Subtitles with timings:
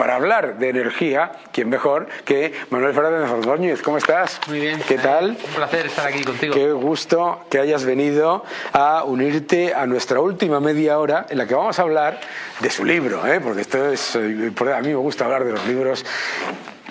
[0.00, 3.82] para hablar de energía, ¿quién mejor que Manuel Fernández Ordóñez?
[3.82, 4.40] ¿Cómo estás?
[4.48, 4.80] Muy bien.
[4.88, 5.36] ¿Qué tal?
[5.44, 6.54] Un placer estar aquí contigo.
[6.54, 8.42] Qué gusto que hayas venido
[8.72, 12.18] a unirte a nuestra última media hora en la que vamos a hablar
[12.60, 13.40] de su libro, ¿eh?
[13.40, 16.06] porque esto es, eh, a mí me gusta hablar de los libros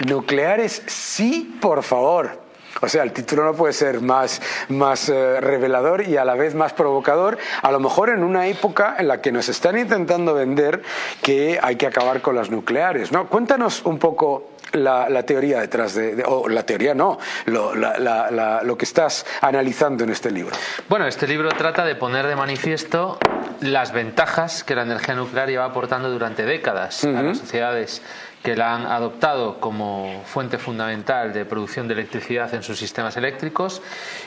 [0.06, 2.49] nucleares, sí, por favor.
[2.82, 6.56] O sea, el título no puede ser más, más eh, revelador y a la vez
[6.56, 10.82] más provocador, a lo mejor en una época en la que nos están intentando vender
[11.22, 13.12] que hay que acabar con las nucleares.
[13.12, 13.28] ¿no?
[13.28, 19.26] Cuéntanos un poco la, teoría detrás de, o la teoría no, lo, lo, que estás
[19.42, 20.56] analizando en este libro.
[20.88, 23.18] Bueno, este libro trata de poner de manifiesto
[23.62, 28.02] las ventajas que la energía nuclear lleva aportando durante décadas a las sociedades
[28.44, 33.82] que la han adoptado como fuente fundamental de producción de electricidad en sus sistemas eléctricos.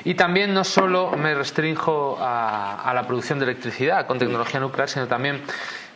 [0.04, 5.06] Y también no solo me restringo a, la producción de electricidad con tecnología nuclear, sino
[5.06, 5.40] también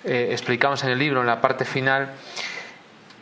[0.04, 2.12] eh, explicamos en el libro, en la parte final,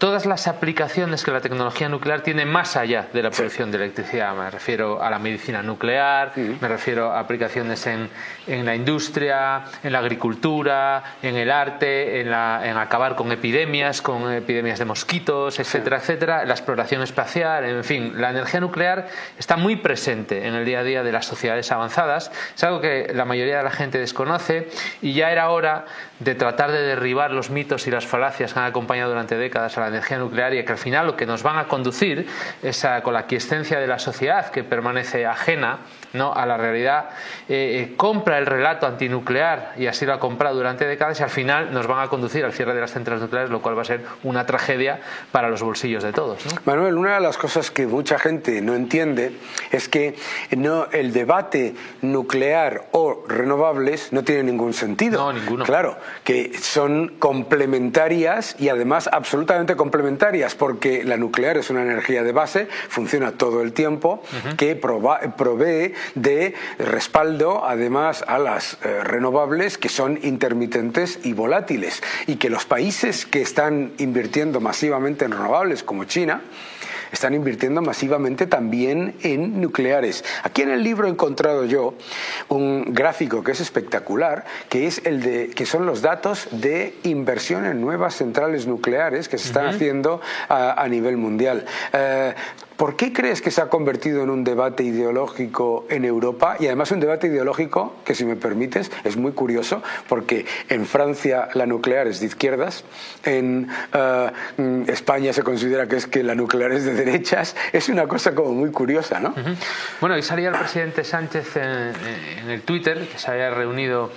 [0.04, 4.34] todas las aplicaciones que la tecnología nuclear tiene más allá de la producción de electricidad.
[4.34, 8.10] Me refiero a la medicina nuclear, me refiero a aplicaciones en,
[8.46, 14.02] en, la industria, en la agricultura, en el arte, en, la, en, acabar con epidemias,
[14.02, 19.56] con epidemias de mosquitos, etcétera, etcétera, la exploración espacial, en fin, la energía nuclear está
[19.56, 22.30] muy presente en el día a día de las sociedades avanzadas.
[22.54, 24.68] Es algo que la mayoría de la gente desconoce
[25.00, 25.86] y ya era hora
[26.18, 29.80] de tratar de derribar los mitos y las falacias que han acompañado durante décadas a
[29.80, 32.26] la energía nuclear y que al final lo que nos van a conducir
[32.62, 35.78] es a, con la quiescencia de la sociedad que permanece ajena
[36.12, 36.32] ¿no?
[36.32, 37.10] a la realidad,
[37.48, 41.30] eh, eh, compra el relato antinuclear y así lo ha comprado durante décadas y al
[41.30, 43.86] final nos van a conducir al cierre de las centrales nucleares, lo cual va a
[43.86, 45.00] ser una tragedia
[45.32, 46.44] para los bolsillos de todos.
[46.64, 49.32] Manuel, una de las cosas que mucha gente no entiende
[49.70, 50.14] es que
[50.56, 55.18] no, el debate nuclear o renovables no tiene ningún sentido.
[55.18, 55.64] No, ninguno.
[55.64, 62.32] Claro, que son complementarias y además absolutamente complementarias porque la nuclear es una energía de
[62.32, 64.22] base, funciona todo el tiempo,
[64.56, 72.36] que provee de respaldo además a las eh, renovables que son intermitentes y volátiles y
[72.36, 76.42] que los países que están invirtiendo masivamente en renovables como China
[77.14, 80.24] están invirtiendo masivamente también en nucleares.
[80.42, 81.94] Aquí en el libro he encontrado yo
[82.48, 87.64] un gráfico que es espectacular, que es el de que son los datos de inversión
[87.64, 91.64] en nuevas centrales nucleares que se están haciendo a, nivel mundial.
[91.92, 92.34] Eh,
[92.76, 96.56] ¿Por qué crees que se ha convertido en un debate ideológico en Europa?
[96.58, 101.48] Y además un debate ideológico que, si me permites, es muy curioso, porque en Francia
[101.54, 102.84] la nuclear es de izquierdas,
[103.24, 107.54] en eh, España se considera que es que la nuclear es de derechas.
[107.72, 109.34] Es una cosa como muy curiosa, ¿no?
[110.00, 114.10] Bueno, y salía el presidente Sánchez en, el Twitter, que se había reunido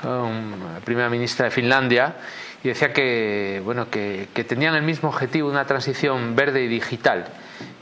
[0.00, 2.16] con la primera ministra de Finlandia,
[2.64, 7.26] y decía que, bueno, que, que tenían el mismo objetivo, una transición verde y digital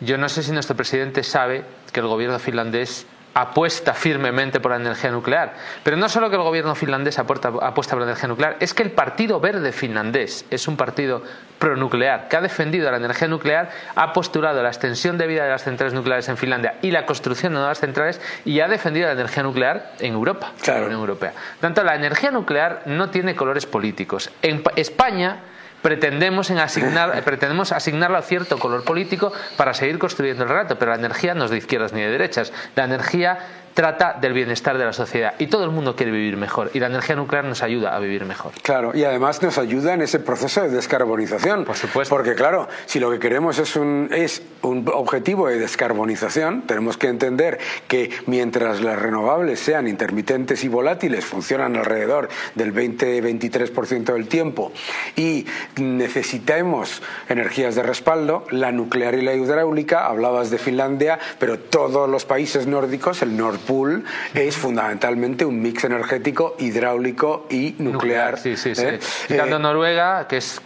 [0.00, 4.78] yo no sé si nuestro presidente sabe que el gobierno finlandés apuesta firmemente por la
[4.78, 5.54] energía nuclear.
[5.82, 8.90] Pero no solo que el gobierno finlandés apuesta, por la energía nuclear, es que el
[8.90, 11.22] Partido Verde finlandés es un partido
[11.58, 15.62] pronuclear que ha defendido la energía nuclear, ha postulado la extensión de vida de las
[15.62, 19.42] centrales nucleares en Finlandia y la construcción de nuevas centrales y ha defendido la energía
[19.42, 21.32] nuclear en Europa, en la Unión Europea.
[21.60, 24.30] Tanto la energía nuclear no tiene colores políticos.
[24.42, 25.40] En España
[25.82, 30.92] pretendemos, en asignar, pretendemos asignarla a cierto color político para seguir construyendo el relato, pero
[30.92, 32.52] la energía no es de izquierdas ni de derechas.
[32.76, 33.38] La energía
[33.74, 36.86] trata del bienestar de la sociedad y todo el mundo quiere vivir mejor y la
[36.86, 38.52] energía nuclear nos ayuda a vivir mejor.
[38.62, 41.64] Claro, y además nos ayuda en ese proceso de descarbonización.
[41.64, 42.14] Por supuesto.
[42.14, 47.08] Porque claro, si lo que queremos es un, es un objetivo de descarbonización, tenemos que
[47.08, 47.58] entender
[47.88, 54.72] que mientras las renovables sean intermitentes y volátiles, funcionan alrededor del 20-23% del tiempo
[55.16, 62.08] y necesitemos energías de respaldo, la nuclear y la hidráulica, hablabas de Finlandia, pero todos
[62.08, 64.04] los países nórdicos, el norte pool
[64.34, 68.38] es fundamentalmente un mix energético hidráulico y nuclear.
[68.38, 68.84] sí, sí, sí.
[68.84, 69.58] ¿eh?
[69.60, 70.60] Noruega, que es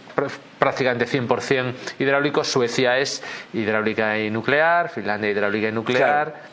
[0.59, 3.21] prácticamente 100% hidráulico, Suecia es
[3.53, 6.43] hidráulica y nuclear, Finlandia hidráulica y nuclear.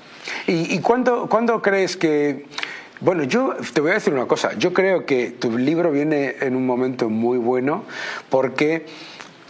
[0.47, 2.47] ¿Y, y cuándo, cuándo crees que...
[3.01, 4.53] Bueno, yo te voy a decir una cosa.
[4.59, 7.85] Yo creo que tu libro viene en un momento muy bueno
[8.29, 8.87] porque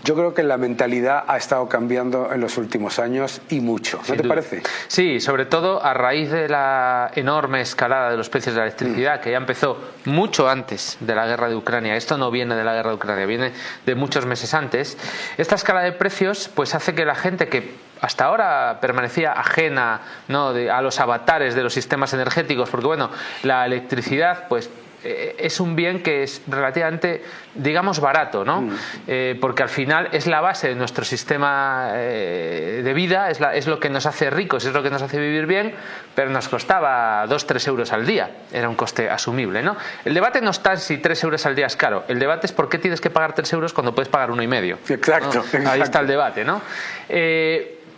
[0.05, 4.15] yo creo que la mentalidad ha estado cambiando en los últimos años y mucho, ¿no
[4.15, 4.63] te parece?
[4.89, 9.21] Sí, sobre todo a raíz de la enorme escalada de los precios de la electricidad,
[9.21, 11.97] que ya empezó mucho antes de la guerra de Ucrania.
[11.97, 13.53] Esto no viene de la guerra de Ucrania, viene
[13.87, 14.99] de muchos meses antes.
[15.39, 20.49] Esta escala de precios pues hace que la gente que hasta ahora permanecía ajena ¿no?
[20.49, 23.11] a los avatares de los sistemas energéticos, porque bueno,
[23.45, 24.69] la electricidad pues
[25.05, 27.23] eh, es un bien que es relativamente,
[27.55, 28.63] digamos, barato, ¿no?
[28.63, 28.77] Mm.
[29.07, 33.67] Eh, porque al final es la base de nuestro sistema eh, de vida, es, es,
[33.67, 35.75] lo que nos hace ricos, es lo que nos hace vivir bien,
[36.15, 38.31] pero nos costaba 2-3 euros al día.
[38.53, 39.77] Era un coste asumible, ¿no?
[40.05, 42.05] El debate no está si 3 euros al día es caro.
[42.09, 44.49] El debate es por qué tienes que pagar 3 euros cuando puedes pagar uno y
[44.49, 44.79] medio.
[44.89, 46.63] Exacto, Ahí está el debate, ¿no?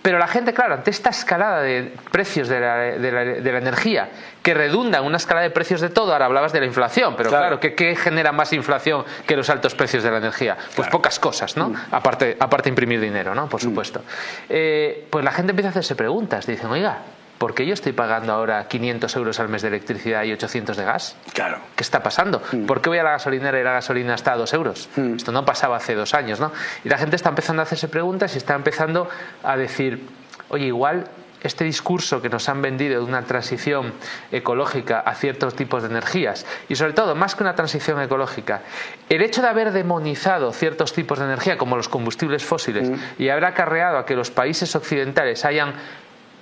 [0.04, 4.10] Pero la gente, claro, ante esta escalada de precios de la, de la, energía,
[4.42, 7.30] que redunda en una escala de precios de todo, ahora hablabas de la inflación, pero
[7.30, 10.58] claro, ¿qué, genera más inflación que los altos precios de la energía?
[10.76, 11.70] Pues pocas cosas, ¿no?
[11.70, 11.76] Mm.
[11.92, 13.48] Aparte, aparte imprimir dinero, ¿no?
[13.48, 13.64] Por mm.
[13.64, 14.02] supuesto.
[14.46, 16.46] Eh, pues la gente empieza a hacerse preguntas.
[16.46, 16.98] Dicen, oiga,
[17.38, 20.84] ¿por qué yo estoy pagando ahora 500 euros al mes de electricidad y 800 de
[20.84, 21.16] gas?
[21.32, 21.58] Claro.
[21.76, 22.42] ¿Qué está pasando?
[22.52, 22.66] Mm.
[22.66, 24.88] ¿Por qué voy a la gasolinera y la gasolina está a 2 euros?
[24.96, 25.16] Mm.
[25.16, 26.52] Esto no pasaba hace dos años, ¿no?
[26.84, 29.08] Y la gente está empezando a hacerse preguntas y está empezando
[29.42, 30.06] a decir,
[30.48, 31.06] oye, igual
[31.44, 33.92] este discurso que nos han vendido de una transición
[34.32, 38.62] ecológica a ciertos tipos de energías y sobre todo, más que una transición ecológica,
[39.10, 42.96] el hecho de haber demonizado ciertos tipos de energía como los combustibles fósiles mm.
[43.18, 45.74] y haber acarreado a que los países occidentales hayan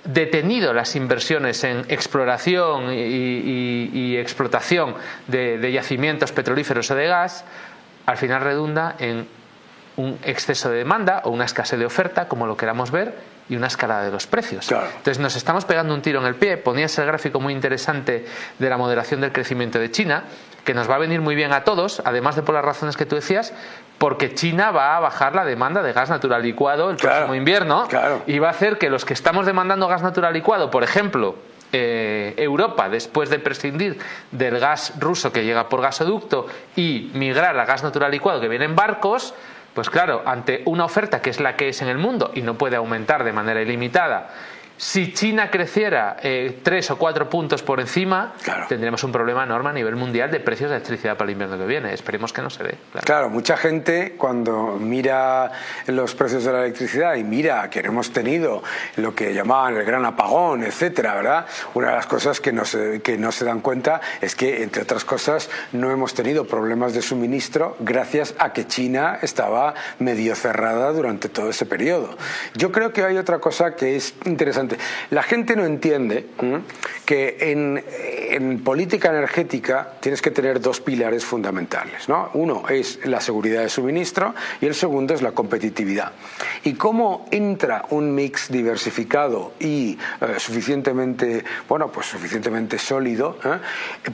[0.05, 4.95] detenido las inversiones en exploración y, explotación
[5.27, 7.45] de, yacimientos petrolíferos o de gas,
[8.05, 9.27] al final redunda en
[9.95, 13.13] un exceso de demanda o una escasez de oferta, como lo queramos ver,
[13.49, 14.71] y una escalada de los precios.
[14.71, 16.57] Entonces nos estamos pegando un tiro en el pie.
[16.57, 18.25] Ponías el gráfico muy interesante
[18.57, 20.23] de la moderación del crecimiento de China,
[20.63, 23.05] que nos va a venir muy bien a todos, además de por las razones que
[23.05, 23.53] tú decías,
[23.97, 27.87] porque China va a bajar la demanda de gas natural licuado el próximo invierno
[28.27, 31.35] y va a hacer que los que estamos demandando gas natural licuado, por ejemplo,
[31.71, 33.97] eh, Europa, después de prescindir
[34.31, 36.45] del gas ruso que llega por gasoducto
[36.75, 39.33] y migrar al gas natural licuado que viene en barcos,
[39.73, 42.55] pues claro, ante una oferta que es la que es en el mundo y no
[42.55, 44.29] puede aumentar de manera ilimitada,
[44.77, 48.33] si China creciera eh, tres o cuatro puntos por encima,
[48.67, 51.65] tendríamos un problema enorme a nivel mundial de precios de electricidad para el invierno que
[51.65, 51.93] viene.
[51.93, 52.77] Esperemos que no se dé.
[53.03, 53.29] Claro.
[53.29, 55.51] mucha gente cuando mira
[55.87, 58.63] los precios de la electricidad y mira que hemos tenido
[58.97, 61.45] lo que llamaban el gran apagón, etcétera, ¿verdad?
[61.75, 64.83] Una de las cosas que no, se, que no se dan cuenta es que, entre
[64.83, 70.91] otras cosas, no hemos tenido problemas de suministro gracias a que China estaba medio cerrada
[70.91, 72.17] durante todo ese periodo.
[72.55, 74.62] Yo creo que hay otra cosa que es interesante
[75.09, 76.27] la gente no entiende
[77.05, 82.09] que en, política energética tienes que tener dos pilares fundamentales.
[82.09, 82.29] ¿no?
[82.33, 86.13] Uno es la seguridad de suministro y el segundo es la competitividad.
[86.63, 93.59] Y cómo entra un mix diversificado y eh, suficientemente, bueno, pues suficientemente sólido ¿eh?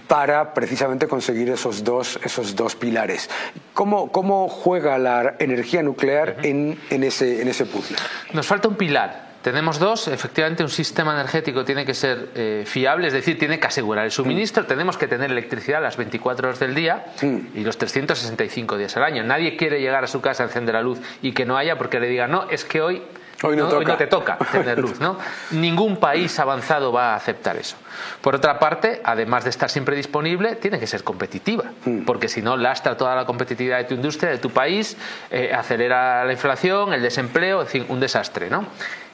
[0.08, 3.30] para precisamente conseguir esos dos, esos dos pilares.
[3.74, 7.98] ¿Cómo, cómo juega la energía nuclear en, en, ese, en ese puzzle?
[8.34, 13.08] Nos falta un pilar tenemos dos, efectivamente un sistema energético tiene que ser eh, fiable,
[13.08, 16.76] es decir, tiene que asegurar el suministro, tenemos que tener electricidad las 24 horas del
[16.76, 19.24] día y los 365 días al año.
[19.24, 22.00] Nadie quiere llegar a su casa a encender la luz y que no haya porque
[22.00, 23.02] le diga, no, es que hoy
[23.42, 25.18] Hoy no, te toca tener luz, ¿no?
[25.52, 27.78] Ningún país avanzado va a aceptar eso.
[28.22, 32.02] Por otra parte, además de estar siempre disponible, tiene que ser competitiva, mm.
[32.02, 34.98] porque si no lastra toda la competitividad de tu industria, de tu país,
[35.32, 38.66] eh, acelera la inflación, el desempleo, en fin, un desastre, ¿no?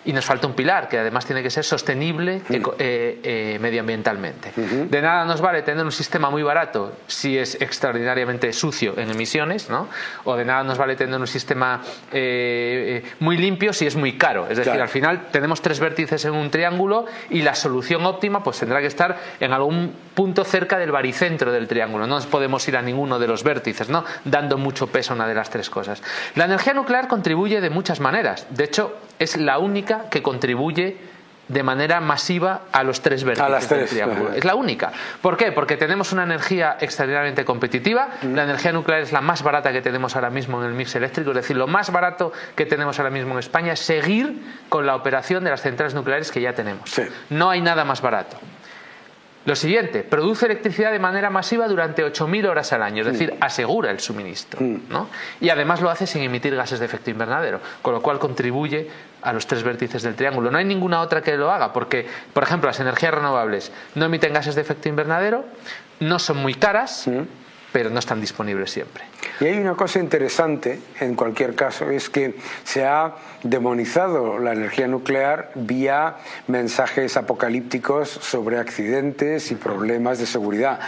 [0.05, 2.53] Y nos falta un pilar que además tiene que ser sostenible mm.
[2.79, 4.51] eh, eh, medioambientalmente.
[4.55, 9.69] De nada nos vale tener un sistema muy barato si es extraordinariamente sucio en emisiones,
[9.69, 9.87] ¿no?
[10.23, 11.81] o de nada nos vale tener un sistema
[12.11, 14.47] eh, muy limpio si es muy caro.
[14.49, 18.59] Es decir, al final tenemos tres vértices en un triángulo y la solución óptima pues
[18.59, 22.05] tendrá que estar en algún punto cerca del baricentro del triángulo.
[22.05, 24.05] No nos podemos ir a ninguno de los vértices, ¿no?
[24.23, 26.03] dando mucho peso a una de las tres cosas.
[26.35, 28.45] La energía nuclear contribuye de muchas maneras.
[28.49, 30.97] De hecho, es la única que contribuye
[31.47, 34.33] de manera masiva a los tres vértices del triángulo.
[34.33, 34.91] Es la única.
[35.21, 35.51] ¿Por qué?
[35.51, 38.09] Porque tenemos una energía extraordinariamente competitiva.
[38.33, 41.31] La energía nuclear es la más barata que tenemos ahora mismo en el mix eléctrico.
[41.31, 44.95] Es decir, lo más barato que tenemos ahora mismo en España es seguir con la
[44.95, 46.99] operación de las centrales nucleares que ya tenemos.
[47.29, 48.37] No hay nada más barato.
[49.45, 53.43] Lo siguiente, produce electricidad de manera masiva durante 8.000 horas al año, es decir, mm.
[53.43, 54.59] asegura el suministro.
[54.59, 54.89] Mm.
[54.89, 55.07] ¿no?
[55.39, 58.89] Y además lo hace sin emitir gases de efecto invernadero, con lo cual contribuye
[59.21, 60.49] a los tres vértices del triángulo.
[60.49, 64.33] No hay ninguna otra que lo haga, porque, por ejemplo, las energías renovables no emiten
[64.33, 65.45] gases de efecto invernadero,
[65.99, 67.07] no son muy caras.
[67.07, 69.03] Mm pero no están disponibles siempre.
[69.41, 73.13] Y hay una cosa interesante, en cualquier caso, es que se ha
[73.45, 76.15] demonizado la energía nuclear vía
[76.47, 80.79] mensajes apocalípticos sobre accidentes y problemas de seguridad.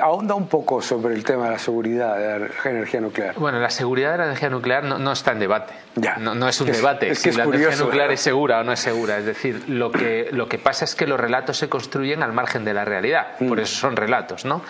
[0.00, 3.34] Ahonda un poco sobre el tema de la seguridad de la energía nuclear.
[3.34, 5.74] Bueno, la seguridad de la energía nuclear no, está en debate.
[5.96, 6.16] Ya.
[6.16, 9.18] No, es un debate si la energía nuclear es segura o no es segura.
[9.18, 12.64] Es decir, lo que, lo que pasa es que los relatos se construyen al margen
[12.64, 13.36] de la realidad.
[13.38, 13.62] Por mm.
[13.62, 14.62] eso son relatos, ¿no?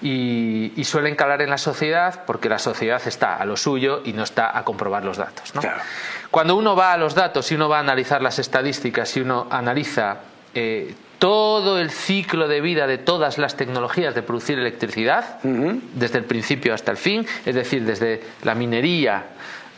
[0.00, 4.24] Y, suelen calar en la sociedad porque la sociedad está a lo suyo y no
[4.24, 5.54] está a comprobar los datos.
[5.54, 5.62] ¿no?
[6.32, 9.48] Cuando uno va a los datos y uno va a analizar las estadísticas y uno
[9.50, 10.16] analiza
[10.54, 16.24] eh, todo el ciclo de vida de todas las tecnologías de producir electricidad, desde el
[16.24, 19.24] principio hasta el fin, es decir, desde la minería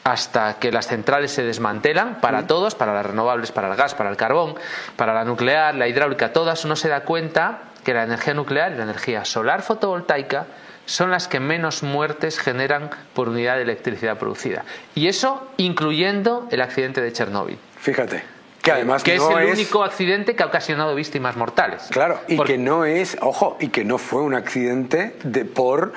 [0.04, 4.10] hasta que las centrales se desmantelan para todos, para las renovables, para el gas, para
[4.10, 4.54] el carbón,
[4.94, 8.76] para la nuclear, la hidráulica, todas, uno se da cuenta que la energía nuclear y
[8.76, 10.46] la energía solar fotovoltaica
[10.86, 14.64] son las que menos muertes generan por unidad de electricidad producida.
[14.94, 17.58] Y eso incluyendo el accidente de Chernóbil.
[17.78, 18.22] Fíjate.
[18.62, 21.82] Que además que es el único accidente que ha ocasionado víctimas mortales.
[21.90, 25.92] Claro, y que no es, ojo, y que no fue un accidente de por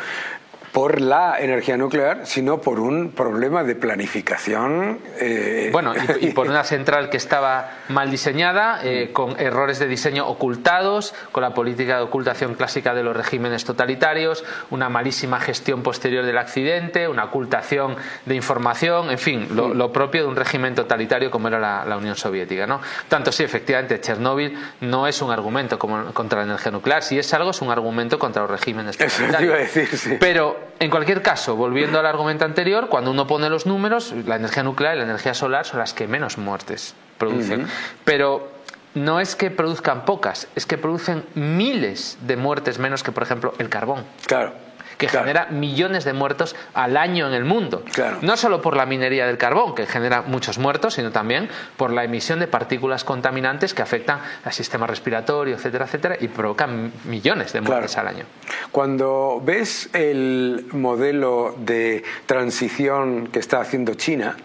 [0.77, 4.99] por la energía nuclear, sino por un problema de planificación.
[5.19, 10.27] Eh, bueno, y, por una central que estaba mal diseñada, eh, con errores de diseño
[10.27, 16.23] ocultados, con la política de ocultación clásica de los regímenes totalitarios, una malísima gestión posterior
[16.23, 17.95] del accidente, una ocultación
[18.27, 22.67] de información, en fin, lo, propio de un régimen totalitario como era la, Unión Soviética.
[22.67, 22.81] ¿no?
[23.09, 27.33] Tanto sí, efectivamente, Chernóbil no es un argumento como, contra la energía nuclear, si es
[27.33, 29.71] algo, es un argumento contra los regímenes totalitarios.
[30.19, 34.63] Pero en cualquier caso, volviendo al argumento anterior, cuando uno pone los números, la energía
[34.63, 37.67] nuclear y la energía solar son las que menos muertes producen.
[38.03, 38.51] Pero
[38.93, 43.53] no es que produzcan pocas, es que producen miles de muertes menos que, por ejemplo,
[43.59, 44.05] el carbón.
[44.25, 44.66] Claro
[44.97, 47.83] que genera millones de muertos al año en el mundo.
[48.21, 52.03] No solo por la minería del carbón, que genera muchos muertos, sino también por la
[52.03, 57.61] emisión de partículas contaminantes que afectan al sistema respiratorio, etcétera, etcétera, y provocan millones de
[57.61, 58.25] muertes al año.
[58.71, 64.35] Cuando ves el modelo de transición que está haciendo China,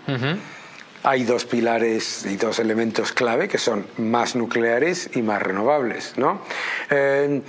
[1.04, 6.14] hay dos pilares y dos elementos clave que son más nucleares y más renovables.
[6.16, 6.40] ¿no?
[6.90, 7.42] Eh,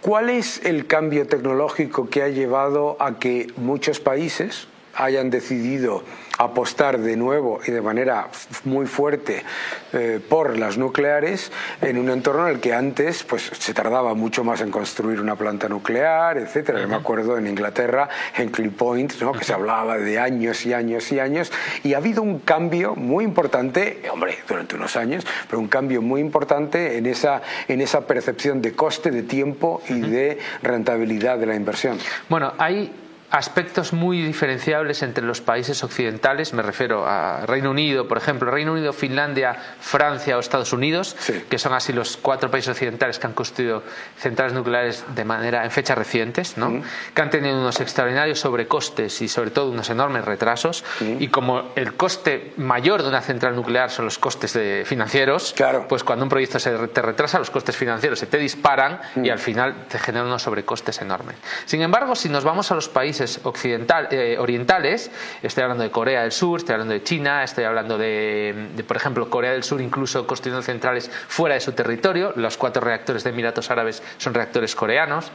[0.00, 6.02] ¿Cuál es el cambio tecnológico que ha llevado a que muchos países hayan decidido
[6.38, 8.28] apostar de nuevo y de manera
[8.64, 9.44] muy fuerte
[9.92, 14.44] eh, por las nucleares en un entorno en el que antes pues, se tardaba mucho
[14.44, 16.38] más en construir una planta nuclear.
[16.48, 19.32] Yo me acuerdo en Inglaterra, en Clip Point, ¿no?
[19.32, 21.52] que se hablaba de años y años y años,
[21.82, 26.20] y ha habido un cambio muy importante, hombre, durante unos años, pero un cambio muy
[26.20, 31.56] importante en esa, en esa percepción de coste, de tiempo y de rentabilidad de la
[31.56, 31.98] inversión.
[32.28, 32.92] Bueno, hay
[33.30, 38.72] aspectos muy diferenciables entre los países occidentales, me refiero a Reino Unido, por ejemplo, Reino
[38.72, 41.16] Unido, Finlandia, Francia o Estados Unidos,
[41.48, 43.82] que son así los cuatro países occidentales que han construido
[44.18, 46.82] centrales nucleares de manera en fechas recientes, ¿no?
[47.14, 50.84] que han tenido unos extraordinarios sobrecostes y sobre todo unos enormes retrasos.
[51.00, 55.54] Y como el coste mayor de una central nuclear son los costes de financieros,
[55.88, 59.38] pues cuando un proyecto se te retrasa los costes financieros se te disparan y al
[59.38, 61.36] final te generan unos sobrecostes enormes.
[61.66, 65.10] Sin embargo, si nos vamos a los países occidental, eh, orientales,
[65.42, 69.28] estoy hablando de Corea del Sur, estoy hablando de China, estoy hablando de, por ejemplo,
[69.30, 73.70] Corea del Sur incluso construyendo centrales fuera de su territorio, los cuatro reactores de Emiratos
[73.70, 75.30] Árabes son reactores coreanos,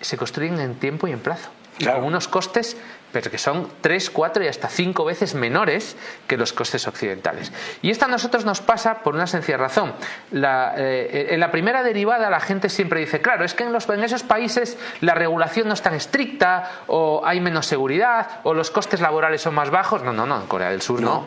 [0.00, 1.50] se construyen en tiempo y en plazo.
[1.78, 2.76] Y con unos costes
[3.12, 7.52] pero que son tres, cuatro y hasta cinco veces menores que los costes occidentales.
[7.82, 9.92] Y esto a nosotros nos pasa por una sencilla razón.
[10.32, 14.02] Eh, en la primera derivada la gente siempre dice, claro, es que en, los, en
[14.02, 19.00] esos países la regulación no es tan estricta, o hay menos seguridad, o los costes
[19.00, 20.02] laborales son más bajos.
[20.02, 21.26] No, no, no, en Corea del Sur no.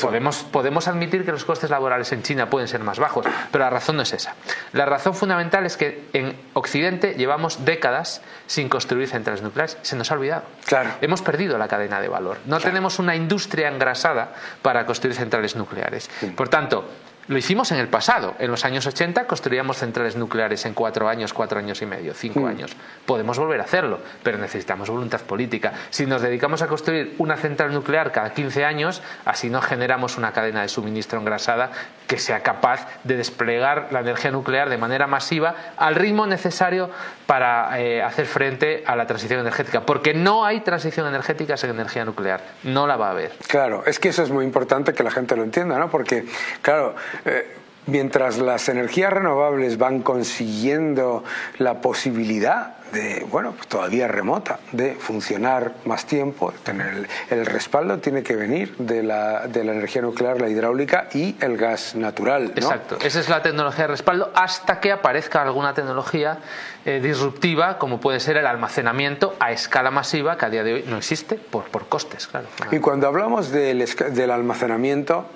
[0.00, 3.70] Podemos, podemos admitir que los costes laborales en China pueden ser más bajos, pero la
[3.70, 4.34] razón no es esa.
[4.72, 9.78] La razón fundamental es que en Occidente llevamos décadas sin construir centrales nucleares.
[9.82, 10.44] Se nos ha olvidado.
[10.66, 10.90] Claro.
[11.00, 12.38] Hemos perdido la cadena de valor.
[12.46, 14.32] No tenemos una industria engrasada
[14.62, 16.10] para construir centrales nucleares.
[16.36, 16.88] Por tanto,
[17.28, 18.34] lo hicimos en el pasado.
[18.38, 22.40] En los años 80 construíamos centrales nucleares en cuatro años, cuatro años y medio, cinco
[22.40, 22.46] mm.
[22.46, 22.76] años.
[23.06, 25.72] Podemos volver a hacerlo, pero necesitamos voluntad política.
[25.90, 30.32] Si nos dedicamos a construir una central nuclear cada 15 años, así no generamos una
[30.32, 31.70] cadena de suministro engrasada
[32.06, 36.90] que sea capaz de desplegar la energía nuclear de manera masiva al ritmo necesario
[37.26, 39.80] para eh, hacer frente a la transición energética.
[39.86, 42.42] Porque no hay transición energética sin energía nuclear.
[42.62, 43.32] No la va a haber.
[43.48, 45.90] Claro, es que eso es muy importante que la gente lo entienda, ¿no?
[45.90, 46.26] Porque,
[46.60, 46.94] claro,
[47.24, 47.56] eh,
[47.86, 51.24] mientras las energías renovables van consiguiendo
[51.58, 58.22] la posibilidad de, bueno, pues todavía remota, de funcionar más tiempo, tener el, respaldo tiene
[58.22, 62.52] que venir de la, de la, energía nuclear, la hidráulica y el gas natural.
[62.54, 66.38] Exacto, esa es la tecnología de respaldo hasta que aparezca alguna tecnología
[66.84, 70.84] eh, disruptiva como puede ser el almacenamiento a escala masiva que a día de hoy
[70.86, 72.46] no existe por, por costes, claro.
[72.70, 75.26] Y cuando hablamos del, del almacenamiento,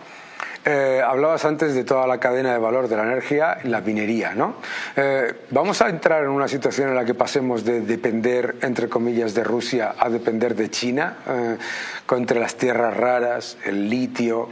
[0.71, 4.57] eh, hablabas antes de toda la cadena de valor de la energía la minería, ¿no?
[4.95, 9.33] Eh, vamos a entrar en una situación en la que pasemos de depender, entre comillas,
[9.33, 11.57] de Rusia a depender de China, eh,
[12.11, 14.51] entre las tierras raras, el litio.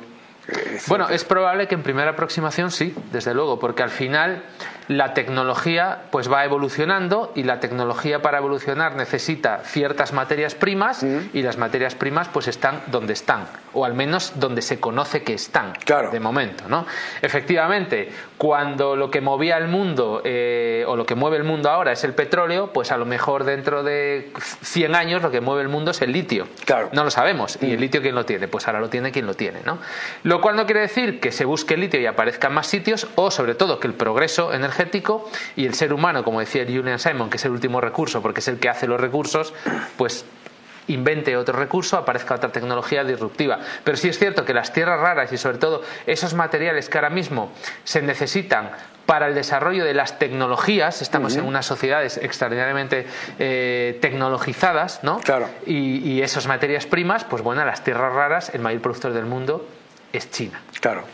[0.87, 4.43] Bueno, es probable que en primera aproximación sí, desde luego, porque al final
[4.89, 11.43] la tecnología pues va evolucionando y la tecnología para evolucionar necesita ciertas materias primas y
[11.43, 15.73] las materias primas pues están donde están o al menos donde se conoce que están
[16.13, 16.87] de momento no
[17.21, 21.93] efectivamente cuando lo que movía el mundo eh, o lo que mueve el mundo ahora
[21.93, 24.31] es el petróleo pues a lo mejor dentro de
[24.63, 26.47] 100 años lo que mueve el mundo es el litio.
[26.65, 26.91] Claro.
[26.93, 29.35] no lo sabemos y el litio quién lo tiene pues ahora lo tiene quien lo
[29.35, 29.79] tiene no
[30.23, 33.31] lo cual no quiere decir que se busque el litio y aparezcan más sitios o
[33.31, 34.76] sobre todo que el progreso energético
[35.57, 38.49] y el ser humano, como decía Julian Simon, que es el último recurso porque es
[38.49, 39.55] el que hace los recursos,
[39.97, 40.25] pues
[40.89, 43.59] invente otro recurso, aparezca otra tecnología disruptiva.
[43.85, 47.11] Pero sí es cierto que las tierras raras y sobre todo esos materiales que ahora
[47.11, 47.51] mismo
[47.85, 48.71] se necesitan
[49.05, 53.07] para el desarrollo de las tecnologías, estamos en unas sociedades extraordinariamente
[53.39, 55.21] eh, tecnologizadas, ¿no?
[55.21, 55.49] Claro.
[55.65, 59.67] Y, y esas materias primas, pues bueno, las tierras raras, el mayor productor del mundo
[60.13, 60.61] es China.
[60.81, 61.05] Claro.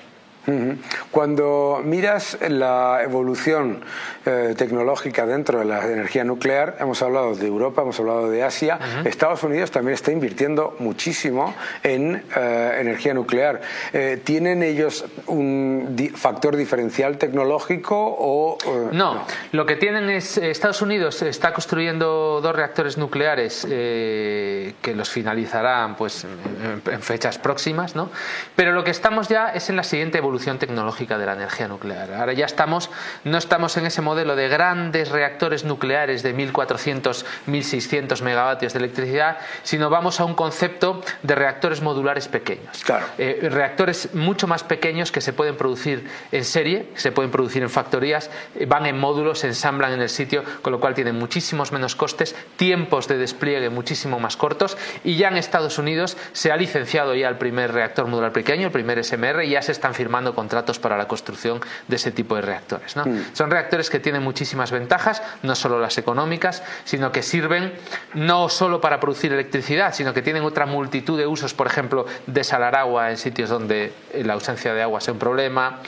[1.13, 3.81] Cuando miras la evolución
[4.27, 8.79] eh, tecnológica dentro de la energía nuclear, hemos hablado de Europa, hemos hablado de Asia,
[9.05, 13.61] Estados Unidos también está invirtiendo muchísimo en eh, energía nuclear.
[13.93, 18.59] Eh, ¿Tienen ellos un factor diferencial tecnológico o
[18.91, 25.95] no, Lo que tienen es Estados Unidos está construyendo dos reactores nucleares que los finalizarán
[25.97, 28.11] pues en, en, fechas próximas, ¿no?
[28.57, 31.69] Pero lo que estamos ya es en la siguiente evolución evolución tecnológica de la energía
[31.69, 32.15] nuclear.
[32.15, 32.89] Ahora ya estamos,
[33.25, 39.37] no estamos en ese modelo de grandes reactores nucleares de 1.400, 1.600 megavatios de electricidad,
[39.63, 42.83] sino vamos a un concepto de reactores modulares pequeños.
[42.83, 43.05] Claro.
[43.19, 47.69] Eh, reactores mucho más pequeños que se pueden producir en serie, se pueden producir en
[47.69, 51.73] factorías, eh, van en módulos, se ensamblan en el sitio, con lo cual tienen muchísimos
[51.73, 56.57] menos costes, tiempos de despliegue muchísimo más cortos y ya en Estados Unidos se ha
[56.57, 60.22] licenciado ya el primer reactor modular pequeño, el primer SMR, y ya se están firmando
[60.35, 62.97] contratos para la construcción de ese tipo de reactores.
[62.97, 63.35] Mm.
[63.35, 67.73] Son reactores que tienen muchísimas ventajas, no solo las económicas, sino que sirven
[68.15, 72.77] no solo para producir electricidad, sino que tienen otra multitud de usos, por ejemplo, desalar
[72.77, 75.81] agua en sitios donde la ausencia de agua sea un problema,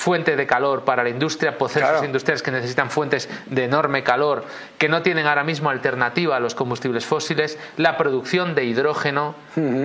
[0.00, 4.46] fuente de calor para la industria, procesos industriales que necesitan fuentes de enorme calor,
[4.78, 9.34] que no tienen ahora mismo alternativa a los combustibles fósiles, la producción de hidrógeno,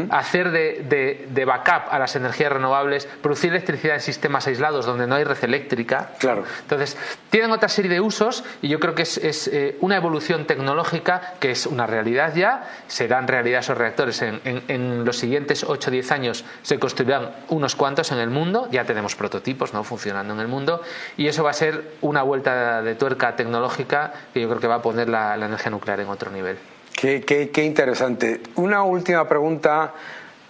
[0.09, 5.15] hacer de, de, backup a las energías renovables, producir electricidad en sistemas aislados donde no
[5.15, 6.11] hay red eléctrica.
[6.19, 6.43] Claro.
[6.61, 6.97] Entonces,
[7.29, 11.51] tienen otra serie de usos y yo creo que es, eh, una evolución tecnológica que
[11.51, 16.11] es una realidad ya, serán realidad esos reactores en, en los siguientes 8 o 10
[16.11, 19.83] años, se construirán unos cuantos en el mundo, ya tenemos prototipos, ¿no?
[19.83, 20.81] funcionando en el mundo
[21.17, 24.75] y eso va a ser una vuelta de tuerca tecnológica que yo creo que va
[24.75, 26.57] a poner la, energía nuclear en otro nivel.
[26.95, 28.41] Qué, qué, interesante.
[28.55, 29.93] Una última pregunta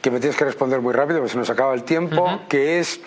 [0.02, 3.02] que me tienes que responder muy rápido porque se nos acaba el tiempo, que es...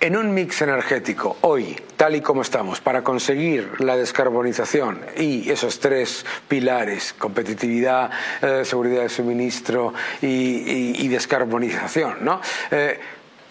[0.00, 5.80] En un mix energético, hoy, tal y como estamos, para conseguir la descarbonización y esos
[5.80, 8.10] tres pilares, competitividad,
[8.42, 12.42] eh, seguridad de suministro y, descarbonización, ¿no?
[12.70, 13.00] Eh,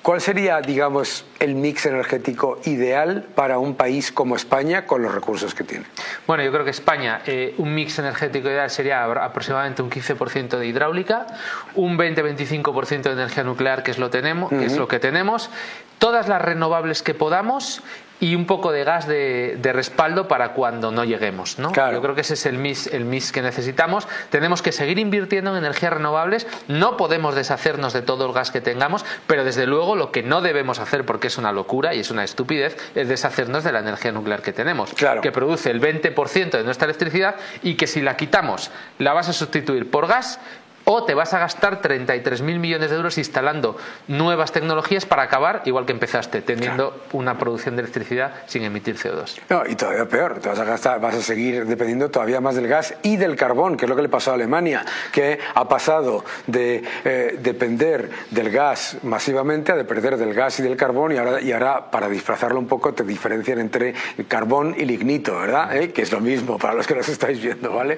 [0.04, 5.56] ¿Cuál sería, digamos, el mix energético ideal para un país como España con los recursos
[5.56, 5.86] que tiene?
[6.28, 10.68] Bueno, yo creo que España, eh, un mix energético ideal sería aproximadamente un 15% de
[10.68, 11.26] hidráulica,
[11.76, 15.50] un 20-25% de energía nuclear, que es lo, tenemos, que es lo que tenemos,
[16.00, 17.82] todas las renovables que podamos
[18.20, 21.60] y un poco de gas de, respaldo para cuando no lleguemos.
[21.60, 21.74] ¿no?
[21.74, 24.08] Yo creo que ese es el mix, el mix que necesitamos.
[24.30, 26.48] Tenemos que seguir invirtiendo en energías renovables.
[26.68, 30.42] No podemos deshacernos de todo el gas que tengamos, pero desde luego lo que no
[30.42, 34.12] debemos hacer, porque es una locura y es una estupidez, es deshacernos de la energía
[34.12, 38.72] nuclear que tenemos, que produce el 20% de nuestra electricidad y que si la quitamos
[39.00, 40.40] la vas a sustituir por gas
[40.86, 45.86] o te vas a gastar 33.000 millones de euros instalando nuevas tecnologías para acabar igual
[45.86, 49.40] que empezaste, teniendo una producción de electricidad sin emitir CO2.
[49.50, 52.68] No, y todavía peor, te vas a, gastar, vas a seguir dependiendo todavía más del
[52.68, 56.24] gas y del carbón, que es lo que le pasó a Alemania, que ha pasado
[56.48, 61.42] de eh, depender del gas masivamente a depender del gas y del carbón y ahora,
[61.42, 63.94] y ahora para disfrazarlo un poco te diferencian entre
[64.28, 65.76] carbón y lignito, ¿verdad?
[65.76, 65.92] ¿Eh?
[65.92, 67.98] Que es lo mismo para los que nos estáis viendo, ¿vale?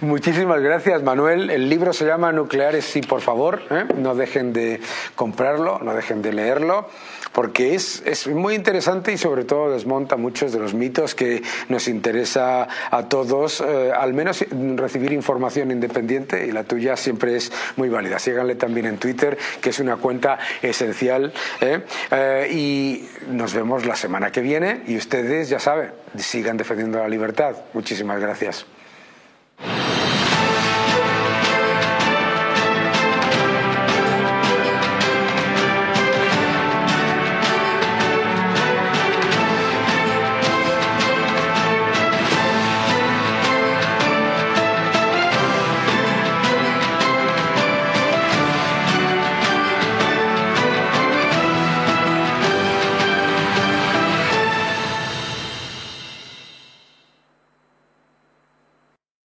[0.00, 1.50] Muchísimas gracias, Manuel.
[1.50, 3.62] El libro se llama Nucleares, sí, por favor.
[3.70, 3.84] ¿eh?
[3.96, 4.80] No dejen de
[5.14, 6.88] comprarlo, no dejen de leerlo,
[7.32, 11.88] porque es, es muy interesante y sobre todo desmonta muchos de los mitos que nos
[11.88, 14.44] interesa a todos, eh, al menos
[14.76, 18.18] recibir información independiente y la tuya siempre es muy válida.
[18.18, 21.32] Síganle también en Twitter, que es una cuenta esencial.
[21.60, 21.80] ¿eh?
[22.50, 27.56] y nos vemos la semana que viene y ustedes, ya saben, sigan defendiendo la libertad.
[27.72, 28.66] Muchísimas gracias.